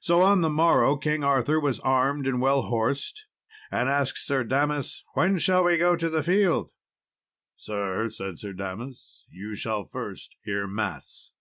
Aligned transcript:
So, 0.00 0.22
on 0.22 0.40
the 0.40 0.48
morrow, 0.48 0.96
King 0.96 1.22
Arthur 1.22 1.60
was 1.60 1.78
armed 1.80 2.26
and 2.26 2.40
well 2.40 2.62
horsed, 2.62 3.26
and 3.70 3.86
asked 3.90 4.16
Sir 4.24 4.42
Damas, 4.42 5.04
"When 5.12 5.36
shall 5.38 5.62
we 5.62 5.76
go 5.76 5.94
to 5.94 6.08
the 6.08 6.22
field?" 6.22 6.70
"Sir," 7.54 8.08
said 8.08 8.38
Sir 8.38 8.54
Damas, 8.54 9.26
"you 9.28 9.54
shall 9.54 9.84
first 9.84 10.36
hear 10.42 10.66
mass." 10.66 11.34